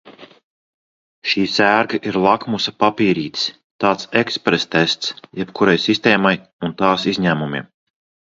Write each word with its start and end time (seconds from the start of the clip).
Šī 1.31 1.41
sērga 1.55 1.99
ir 2.11 2.17
lakmusa 2.23 2.73
papīrītis, 2.85 3.43
tāds 3.85 4.09
eksprestests 4.23 5.13
jebkurai 5.41 5.77
sistēmai 5.85 6.35
un 6.69 6.73
tās 6.83 7.07
izņēmumiem. 7.15 7.69